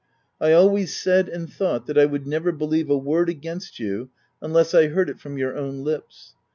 I 0.39 0.51
always 0.53 0.97
said 0.97 1.29
and 1.29 1.47
thought, 1.47 1.85
that 1.85 1.95
I 1.95 2.05
would 2.05 2.25
never 2.25 2.51
believe 2.51 2.89
a 2.89 2.97
word 2.97 3.29
against 3.29 3.77
you, 3.77 4.09
unless 4.41 4.73
I 4.73 4.87
heard 4.87 5.11
it 5.11 5.19
from 5.19 5.37
your 5.37 5.55
own 5.55 5.83
lips. 5.83 6.33